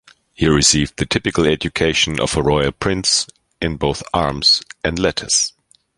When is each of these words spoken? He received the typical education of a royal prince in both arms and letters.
He 0.33 0.47
received 0.47 0.97
the 0.97 1.05
typical 1.05 1.45
education 1.45 2.19
of 2.19 2.35
a 2.35 2.41
royal 2.41 2.71
prince 2.71 3.27
in 3.61 3.77
both 3.77 4.01
arms 4.15 4.63
and 4.83 4.97
letters. 4.97 5.53